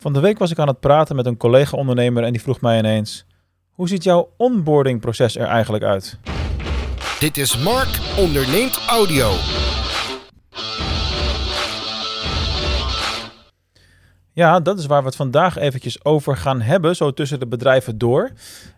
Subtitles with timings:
[0.00, 2.78] Van de week was ik aan het praten met een collega-ondernemer en die vroeg mij
[2.78, 3.24] ineens:
[3.70, 6.18] Hoe ziet jouw onboardingproces er eigenlijk uit?
[7.18, 7.88] Dit is Mark
[8.18, 9.30] onderneemt audio.
[14.32, 17.98] Ja, dat is waar we het vandaag eventjes over gaan hebben, zo tussen de bedrijven
[17.98, 18.30] door.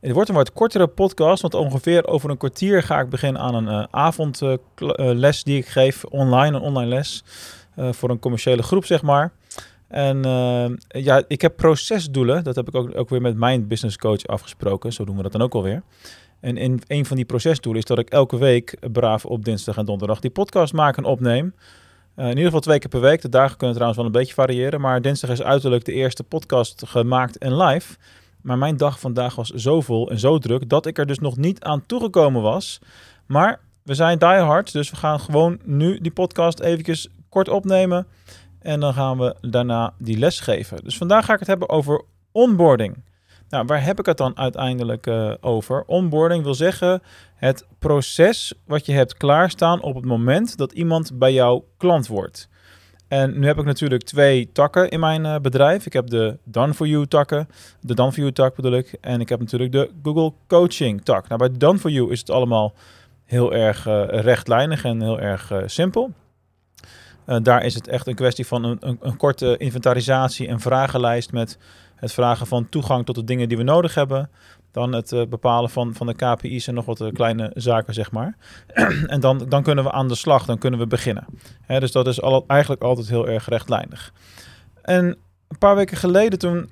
[0.00, 3.54] Het wordt een wat kortere podcast, want ongeveer over een kwartier ga ik beginnen aan
[3.54, 7.24] een uh, avondles die ik geef, online, een online les,
[7.76, 9.32] uh, voor een commerciële groep, zeg maar.
[9.88, 10.66] En uh,
[11.02, 12.44] ja, ik heb procesdoelen.
[12.44, 14.92] Dat heb ik ook, ook weer met mijn business coach afgesproken.
[14.92, 15.82] Zo doen we dat dan ook alweer.
[16.40, 19.84] En in een van die procesdoelen is dat ik elke week braaf op dinsdag en
[19.84, 21.54] donderdag die podcast maak en opneem.
[22.16, 23.22] Uh, in ieder geval twee keer per week.
[23.22, 24.80] De dagen kunnen trouwens wel een beetje variëren.
[24.80, 27.96] Maar dinsdag is uiterlijk de eerste podcast gemaakt en live.
[28.42, 31.36] Maar mijn dag vandaag was zo vol en zo druk dat ik er dus nog
[31.36, 32.78] niet aan toegekomen was.
[33.26, 38.06] Maar we zijn die hard, dus we gaan gewoon nu die podcast eventjes kort opnemen.
[38.60, 40.84] En dan gaan we daarna die les geven.
[40.84, 43.02] Dus vandaag ga ik het hebben over onboarding.
[43.48, 45.84] Nou, waar heb ik het dan uiteindelijk uh, over?
[45.86, 47.02] Onboarding wil zeggen
[47.34, 52.48] het proces wat je hebt klaarstaan op het moment dat iemand bij jou klant wordt.
[53.08, 55.86] En nu heb ik natuurlijk twee takken in mijn uh, bedrijf.
[55.86, 57.48] Ik heb de Done for You takken,
[57.80, 58.96] de Done for You tak bedoel ik.
[59.00, 61.28] En ik heb natuurlijk de Google Coaching tak.
[61.28, 62.74] Nou, bij Done for You is het allemaal
[63.24, 66.12] heel erg uh, rechtlijnig en heel erg simpel.
[67.28, 71.32] Uh, daar is het echt een kwestie van een, een, een, korte inventarisatie en vragenlijst
[71.32, 71.58] met
[71.94, 74.30] het vragen van toegang tot de dingen die we nodig hebben.
[74.72, 78.10] Dan het uh, bepalen van, van de KPI's en nog wat uh, kleine zaken, zeg
[78.10, 78.36] maar.
[79.06, 81.26] en dan, dan kunnen we aan de slag, dan kunnen we beginnen.
[81.60, 84.12] Hè, dus dat is eigenlijk altijd heel erg rechtlijnig.
[84.82, 85.04] En
[85.48, 86.70] een paar weken geleden toen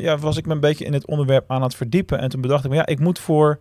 [0.00, 2.18] ja, was ik me een beetje in het onderwerp aan het verdiepen.
[2.18, 3.58] En toen bedacht ik me, ja, ik moet voor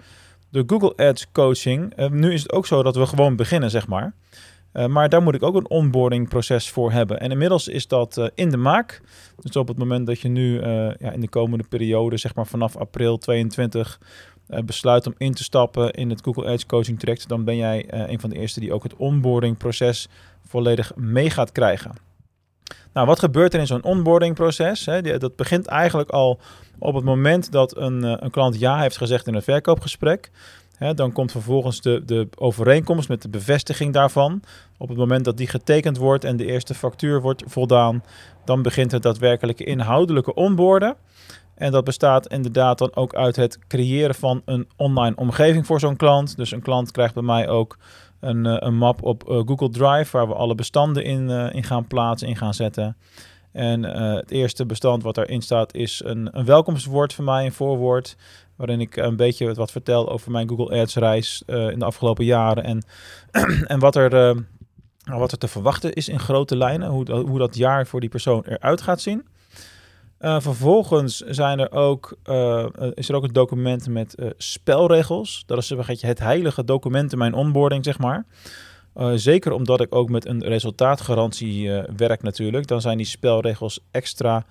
[0.50, 2.10] de Google Ads coaching...
[2.10, 4.14] nu is het ook zo dat we gewoon beginnen, zeg maar.
[4.76, 7.20] Uh, maar daar moet ik ook een onboarding proces voor hebben.
[7.20, 9.02] En inmiddels is dat uh, in de maak.
[9.40, 10.64] Dus op het moment dat je nu uh,
[11.00, 14.00] ja, in de komende periode, zeg maar vanaf april 22,
[14.66, 18.20] besluit om in te stappen in het Google Ads coaching traject, dan ben jij een
[18.20, 20.08] van de eerste die ook het onboarding proces
[20.48, 21.92] volledig mee gaat krijgen.
[22.94, 24.86] Nou, wat gebeurt er in zo'n onboarding proces?
[24.86, 25.18] Hè?
[25.18, 26.40] Dat begint eigenlijk al
[26.80, 30.32] op het moment dat een, een klant ja heeft gezegd in een verkoopgesprek
[30.96, 34.42] dan komt vervolgens de, de overeenkomst met de bevestiging daarvan.
[34.78, 38.04] Op het moment dat die getekend wordt en de eerste factuur wordt voldaan,
[38.46, 40.96] dan begint het daadwerkelijke inhoudelijke onboorden.
[41.56, 45.96] En dat bestaat inderdaad dan ook uit het creëren van een online omgeving voor zo'n
[45.96, 46.38] klant.
[46.38, 47.78] Dus een klant krijgt bij mij ook
[48.20, 51.64] een, eh, een map op eh, Google Drive waar we alle bestanden in, uh, in
[51.64, 52.98] gaan plaatsen, in gaan zetten.
[53.52, 58.16] En het eerste bestand wat daarin staat is een, een welkomstwoord van mij, een voorwoord
[58.56, 62.26] waarin ik een beetje wat vertel over mijn Google Ads reis uh, in de afgelopen
[62.26, 62.86] jaren en,
[63.68, 64.42] en wat, er, uh,
[65.18, 68.44] wat er te verwachten is in grote lijnen, hoe, hoe dat jaar voor die persoon
[68.46, 69.26] eruit gaat zien.
[70.20, 72.18] Uh, vervolgens zijn er ook,
[72.94, 75.44] is er ook een document met spelregels.
[75.46, 78.26] Dat is het heilige document in mijn onboarding, zeg maar.
[79.16, 84.46] zeker omdat ik ook met een resultaatgarantie werk natuurlijk, dan zijn die spelregels extra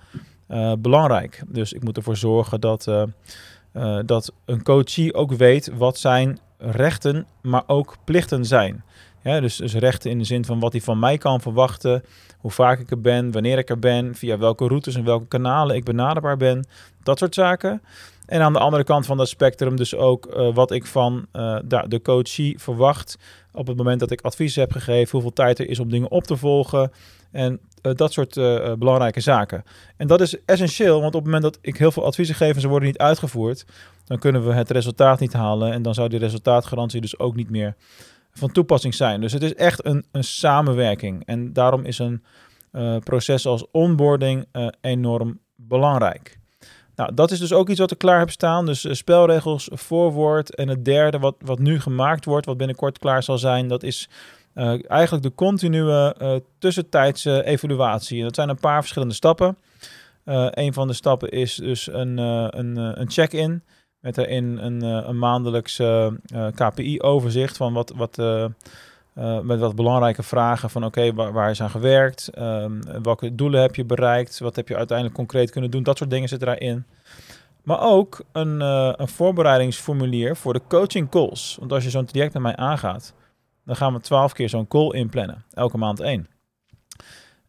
[0.77, 1.43] belangrijk.
[1.47, 2.87] Dus ik moet ervoor zorgen dat
[3.75, 8.83] uh, dat een coachie ook weet wat zijn rechten, maar ook plichten zijn.
[9.23, 12.03] Ja, dus, dus rechten in de zin van wat hij van mij kan verwachten,
[12.37, 15.75] hoe vaak ik er ben, wanneer ik er ben, via welke routes en welke kanalen
[15.75, 16.67] ik benaderbaar ben,
[17.03, 17.81] dat soort zaken.
[18.25, 21.59] En aan de andere kant van dat spectrum dus ook uh, wat ik van uh,
[21.87, 23.17] de coachie verwacht
[23.51, 26.23] op het moment dat ik advies heb gegeven, hoeveel tijd er is om dingen op
[26.23, 26.91] te volgen
[27.31, 27.59] en
[27.93, 28.33] dat soort
[28.79, 29.63] belangrijke zaken.
[29.97, 32.61] En dat is essentieel, want op het moment dat ik heel veel adviezen geef en
[32.61, 33.65] ze worden niet uitgevoerd,
[34.05, 37.49] dan kunnen we het resultaat niet halen en dan zou die resultaatgarantie dus ook niet
[37.49, 37.75] meer
[38.31, 39.21] van toepassing zijn.
[39.21, 42.23] Dus het is echt een, een samenwerking en daarom is een
[43.03, 44.45] proces als onboarding
[44.81, 46.37] enorm belangrijk.
[46.95, 48.65] Nou, dat is dus ook iets wat ik klaar heb staan.
[48.65, 50.55] Dus spelregels, voorwoord.
[50.55, 54.09] En het derde wat, wat nu gemaakt wordt, wat binnenkort klaar zal zijn, dat is
[54.55, 58.17] uh, eigenlijk de continue uh, tussentijdse evaluatie.
[58.17, 59.57] En dat zijn een paar verschillende stappen.
[60.51, 63.63] een van de stappen is dus een, een, een check-in.
[63.99, 65.81] Met daarin een, een maandelijks
[66.55, 68.17] KPI-overzicht van wat, wat
[69.15, 72.29] uh, met wat belangrijke vragen van oké, waar, is aan gewerkt?
[72.39, 74.39] Um, welke doelen heb je bereikt?
[74.39, 75.83] Wat heb je uiteindelijk concreet kunnen doen?
[75.83, 76.85] Dat soort dingen zitten daarin.
[77.63, 81.57] Maar ook een, uh, een voorbereidingsformulier voor de coaching calls.
[81.59, 83.13] Want als je zo'n traject met mij aangaat,
[83.65, 85.43] dan gaan we twaalf keer zo'n call inplannen.
[85.51, 86.27] Elke maand één.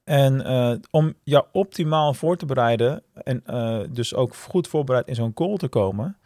[0.04, 3.42] En uh, om jou optimaal voor te bereiden en
[3.90, 6.16] dus ook goed voorbereid in zo'n call te komen,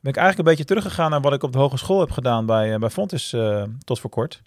[0.00, 2.78] ben ik eigenlijk een beetje teruggegaan naar wat ik op de hogeschool heb gedaan bij,
[2.78, 3.36] bij Fontis
[3.84, 4.42] tot voor kort.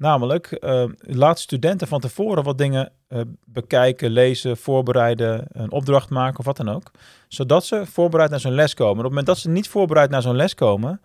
[0.00, 6.38] Namelijk, uh, laat studenten van tevoren wat dingen uh, bekijken, lezen, voorbereiden, een opdracht maken
[6.38, 6.90] of wat dan ook.
[7.28, 8.96] Zodat ze voorbereid naar zo'n les komen.
[8.96, 11.00] op het moment dat ze niet voorbereid naar zo'n les komen,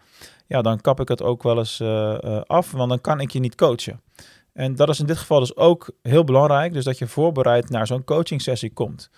[0.48, 3.40] ja, dan kap ik het ook wel eens uh, af, want dan kan ik je
[3.40, 4.02] niet coachen.
[4.54, 7.88] En dat is in dit geval dus ook heel belangrijk, dus dat je voorbereid naar
[7.88, 9.10] zo'n coaching sessie komt.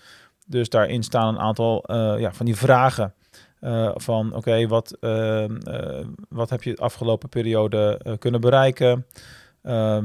[0.48, 1.84] Dus daarin staan een aantal
[2.20, 3.14] ja, van die vragen.
[3.96, 4.98] van oké, wat,
[6.30, 9.06] wat heb je de afgelopen periode kunnen bereiken?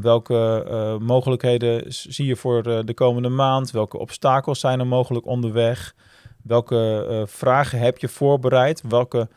[0.00, 3.70] Welke mogelijkheden zie je voor de komende maand?
[3.70, 5.94] Welke obstakels zijn er mogelijk onderweg?
[6.42, 8.82] Welke vragen heb je voorbereid?
[8.88, 9.28] Welke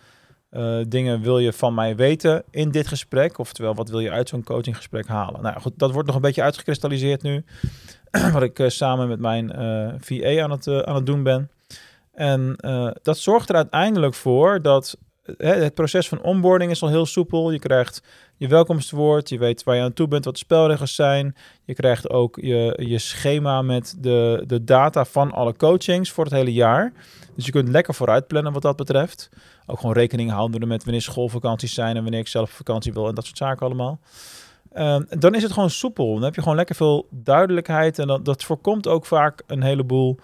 [0.87, 3.37] dingen wil je van mij weten in dit gesprek?
[3.37, 5.41] Oftewel, wat wil je uit zo'n coachinggesprek halen?
[5.41, 7.45] Nou goed, dat wordt nog een beetje uitgekristalliseerd nu.
[8.33, 9.49] wat ik samen met mijn
[9.99, 11.49] VA aan het, aan het doen ben.
[12.13, 12.55] En
[13.01, 14.97] dat zorgt er uiteindelijk voor dat
[15.37, 17.51] het proces van onboarding is al heel soepel.
[17.51, 18.03] Je krijgt
[18.37, 21.35] je welkomstwoord, je weet waar je aan toe bent, wat de spelregels zijn.
[21.63, 26.33] Je krijgt ook je, je schema met de, de data van alle coachings voor het
[26.33, 26.93] hele jaar.
[27.35, 29.29] Dus je kunt lekker vooruit plannen wat dat betreft.
[29.65, 33.15] Ook gewoon rekening houden met wanneer schoolvakanties zijn en wanneer ik zelf vakantie wil en
[33.15, 33.99] dat soort zaken allemaal.
[34.75, 36.13] Uh, dan is het gewoon soepel.
[36.13, 40.19] Dan heb je gewoon lekker veel duidelijkheid en dat, dat voorkomt ook vaak een heleboel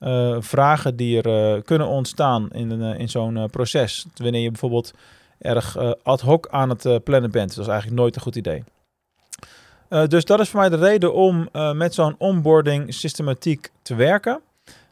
[0.00, 4.06] uh, vragen die er uh, kunnen ontstaan in, uh, in zo'n proces.
[4.14, 4.92] Wanneer je bijvoorbeeld
[5.38, 7.54] erg ad hoc aan het plannen bent.
[7.54, 8.64] Dat is eigenlijk nooit een goed idee.
[10.08, 14.40] dus dat is voor mij de reden om met zo'n onboarding systematiek te werken.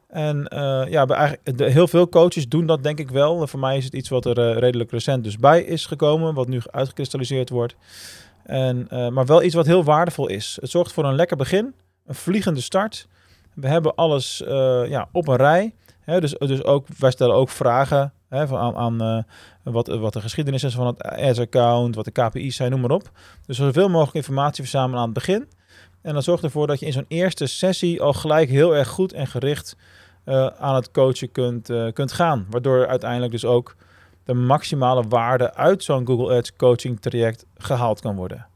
[0.08, 0.46] En
[0.90, 3.46] ja, de, heel veel coaches doen dat denk ik wel.
[3.46, 6.60] Voor mij is het iets wat er redelijk recent dus bij is gekomen, wat nu
[6.70, 7.74] uitgekristalliseerd wordt.
[8.42, 10.58] En, maar wel iets wat heel waardevol is.
[10.60, 11.74] Het zorgt voor een lekker begin,
[12.06, 13.06] een vliegende start.
[13.54, 15.74] We hebben alles uh, ja, op een rij.
[16.00, 19.22] Hè, dus, dus ook, wij stellen ook vragen hè, van, aan, uh,
[19.62, 23.10] wat, wat de geschiedenis is van het AS-account, wat de KPI's zijn, noem maar op.
[23.46, 25.48] Dus zoveel mogelijk informatie verzamelen aan het begin.
[26.02, 29.12] En dat zorgt ervoor dat je in zo'n eerste sessie al gelijk heel erg goed
[29.12, 29.76] en gericht
[30.24, 32.46] uh, aan het coachen kunt, kunt gaan.
[32.50, 33.76] Waardoor uiteindelijk dus ook
[34.24, 38.46] de maximale waarde uit zo'n Google Ads coaching traject gehaald kan worden.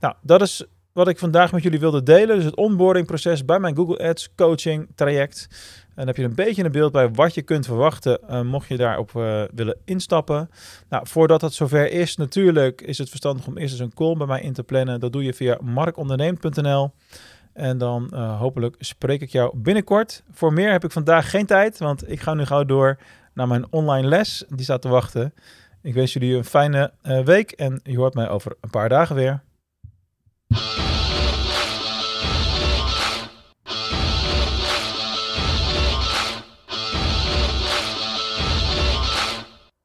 [0.00, 0.66] Nou, dat is
[0.98, 2.36] wat ik vandaag met jullie wilde delen.
[2.36, 5.46] Dus het onboarding proces bij mijn Google Ads coaching traject.
[5.50, 8.68] En dan heb je een beetje een beeld bij wat je kunt verwachten uh, mocht
[8.68, 10.50] je daarop uh, willen instappen.
[10.88, 14.26] Nou, voordat het zover is, natuurlijk is het verstandig om eerst eens een call bij
[14.26, 15.00] mij in te plannen.
[15.00, 16.90] Dat doe je via markonderneemt.nl.
[17.52, 20.22] En dan uh, hopelijk spreek ik jou binnenkort.
[20.30, 22.98] Voor meer heb ik vandaag geen tijd, want ik ga nu gauw door
[23.34, 24.44] naar mijn online les.
[24.48, 25.34] Die staat te wachten.
[25.82, 26.92] Ik wens jullie een fijne
[27.24, 29.46] week en je hoort mij over een paar dagen weer.